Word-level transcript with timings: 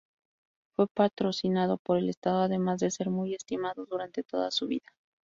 Fue 0.75 0.87
patrocinado 0.87 1.77
por 1.77 1.99
el 1.99 2.09
estado, 2.09 2.41
además 2.41 2.79
de 2.79 2.89
ser 2.89 3.11
muy 3.11 3.35
estimado 3.35 3.85
durante 3.85 4.23
toda 4.23 4.49
su 4.49 4.65
vida. 4.65 4.91